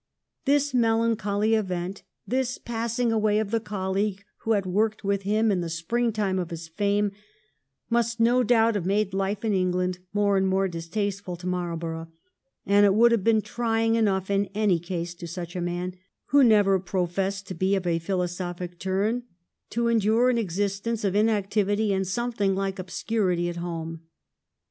[0.45, 5.61] This melancholy event, this passing away of the colleague who had worked with him in
[5.61, 7.11] the spring time of his fame,
[7.87, 12.07] must no doubt have made life in England more and more distasteful to Marlborough,
[12.65, 15.93] and it would have been trying enough in any case to such a man,
[16.29, 19.21] who never professed to be of a philosophic turn,
[19.69, 24.01] to endure an existence of inactivity and something like obscurity at home.